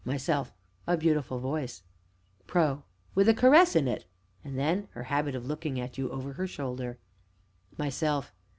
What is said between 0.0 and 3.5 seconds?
MYSELF. A beautiful voice PRO. With a